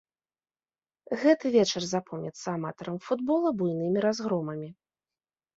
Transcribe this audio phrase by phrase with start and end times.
[1.23, 4.69] Гэты вечар запомніцца аматарам футбола буйнымі разгромамі.